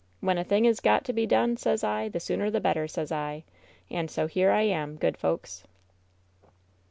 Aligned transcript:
"When 0.19 0.39
a 0.39 0.43
thing 0.43 0.65
is 0.65 0.79
got 0.79 1.05
to 1.05 1.13
be 1.13 1.27
done, 1.27 1.57
sez 1.57 1.83
I, 1.83 2.09
the 2.09 2.19
sooner 2.19 2.49
the 2.49 2.59
better, 2.59 2.87
sez 2.87 3.11
I! 3.11 3.43
And 3.91 4.09
so 4.09 4.25
here 4.25 4.49
I 4.49 4.63
am, 4.63 4.95
good 4.95 5.15
folks." 5.15 5.63